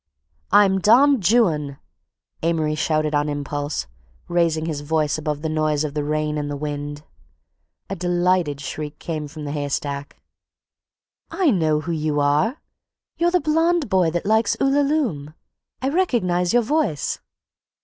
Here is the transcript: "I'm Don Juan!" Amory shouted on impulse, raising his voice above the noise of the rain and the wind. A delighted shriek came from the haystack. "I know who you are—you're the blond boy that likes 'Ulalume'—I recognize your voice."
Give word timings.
"I'm 0.51 0.79
Don 0.79 1.21
Juan!" 1.21 1.77
Amory 2.41 2.73
shouted 2.73 3.13
on 3.13 3.29
impulse, 3.29 3.85
raising 4.27 4.65
his 4.65 4.81
voice 4.81 5.19
above 5.19 5.43
the 5.43 5.47
noise 5.47 5.83
of 5.83 5.93
the 5.93 6.03
rain 6.03 6.39
and 6.39 6.49
the 6.49 6.57
wind. 6.57 7.03
A 7.87 7.95
delighted 7.95 8.59
shriek 8.61 8.97
came 8.97 9.27
from 9.27 9.45
the 9.45 9.51
haystack. 9.51 10.17
"I 11.29 11.51
know 11.51 11.81
who 11.81 11.91
you 11.91 12.19
are—you're 12.19 13.29
the 13.29 13.39
blond 13.41 13.89
boy 13.89 14.09
that 14.09 14.25
likes 14.25 14.57
'Ulalume'—I 14.59 15.87
recognize 15.89 16.51
your 16.51 16.63
voice." 16.63 17.19